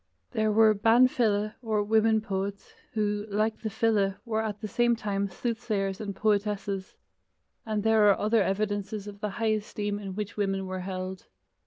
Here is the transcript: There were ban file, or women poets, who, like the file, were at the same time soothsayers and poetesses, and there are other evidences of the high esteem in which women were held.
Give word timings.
There 0.31 0.51
were 0.51 0.73
ban 0.73 1.07
file, 1.07 1.53
or 1.61 1.83
women 1.83 2.21
poets, 2.21 2.73
who, 2.93 3.27
like 3.29 3.59
the 3.61 3.69
file, 3.69 4.15
were 4.25 4.41
at 4.41 4.59
the 4.59 4.67
same 4.67 4.95
time 4.95 5.29
soothsayers 5.29 6.01
and 6.01 6.15
poetesses, 6.15 6.95
and 7.67 7.83
there 7.83 8.09
are 8.09 8.17
other 8.17 8.41
evidences 8.41 9.05
of 9.05 9.19
the 9.19 9.29
high 9.29 9.51
esteem 9.53 9.99
in 9.99 10.15
which 10.15 10.37
women 10.37 10.65
were 10.65 10.79
held. 10.79 11.27